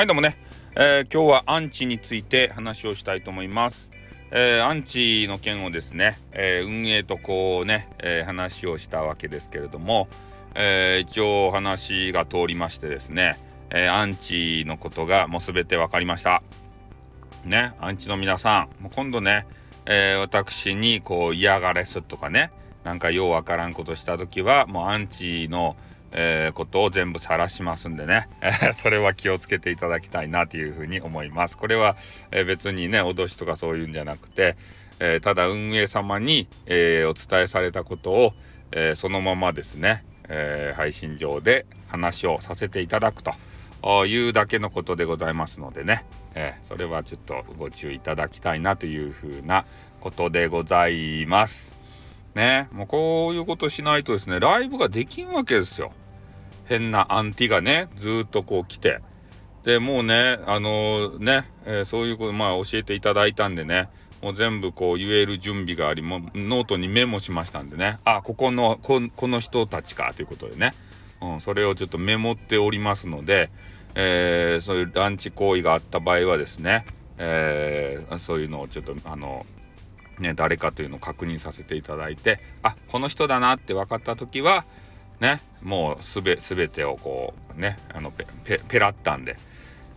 [0.00, 0.38] はいどうもね、
[0.76, 3.90] えー、今日はアンチについて話をしたいと思います。
[4.30, 10.08] えー、アンチの件をですね、えー、運営とこうね、え話をしたわけですけれども、
[10.54, 16.42] え一応話が通りましてですね、えアンチのことがもう全て分かりました。
[17.44, 19.46] ね、アンチの皆さん、もう今度ね、
[19.84, 22.52] え私にこう嫌がれすとかね、
[22.84, 25.76] なんかようわからんことした時は、もうアンチの
[26.12, 31.56] えー、ことを全部晒しますんでね、えー、それは気をつけていただきたいなというふうに思います。
[31.56, 31.96] これは、
[32.30, 34.56] えー、別にね、脅しとかそういうんじゃなくて、
[35.00, 38.34] えただ運営様に、えお伝えされたことを、
[38.70, 46.04] えそのままですね、え配信上で話をさせていただくというだけのことでございますのでね、
[46.34, 49.64] えそれはちょっとご注意いただきたいなというふうな
[50.00, 51.74] ことでございます。
[52.34, 55.92] ね、もうこういうことしないとですね、ライブができんわけですよ。
[56.70, 59.00] 変なアンチがね、ずっとこう来て。
[59.64, 63.88] で、もうね、あのー、ね、えー、そういうこと、まあ教えていただいたんでね、
[64.22, 70.72] もう全部こう言える準備があり、もノートにメモしましたんでね、あ、ここの、ここの人たちかということでね、
[71.20, 73.50] うん、それをちょっとメモっておりますので、
[73.94, 76.86] えー、そういうアンチ行為があった場合はですね、
[77.18, 79.44] えー、そういうのをちょっとあの
[80.18, 84.64] ね誰かというのを確認させていただいてあこの人だなって分かった時は
[85.18, 89.36] ねもうすべ全てをこうねあのペペペラッタンで、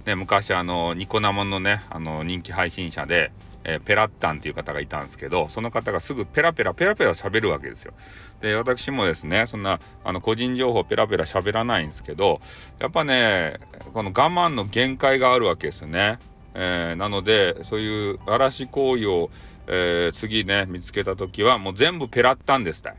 [0.06, 3.32] ね、昔あのニコ生のねあの人気配信者で、
[3.64, 7.94] えー、ペラッタンっていう方がいたんですけどその方がすぐペラペラペラペラ喋るわけですよ。
[8.42, 12.42] で私もですねそんなあの個人情報ペラペラ喋らないんですけど
[12.80, 13.60] やっぱね
[13.94, 16.20] この我慢の限界があるわけですよね。
[16.56, 19.32] えー、なのでそういう嵐行為を、
[19.68, 22.96] えー、次ね見つけた時はもう全部ペラッタンですたい。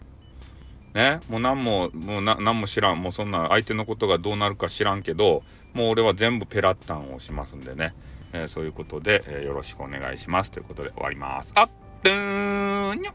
[0.95, 3.03] ね、もう何も、もう何も知らん。
[3.03, 5.43] もうそんな相手のことがどうなるか知らんけど、
[5.73, 7.95] もう俺は全部ペラッタンをしますんでね。
[8.33, 10.53] えー、そういうことで、えー、よろしくお願いします。
[10.53, 11.53] ということで終わります。
[11.57, 11.69] あっ、
[12.03, 13.13] ぷーにょ